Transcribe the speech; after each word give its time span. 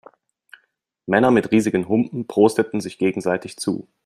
Männer 1.05 1.29
mit 1.29 1.51
riesigen 1.51 1.87
Humpen 1.87 2.25
prosteten 2.25 2.81
sich 2.81 2.97
gegenseitig 2.97 3.57
zu. 3.57 3.87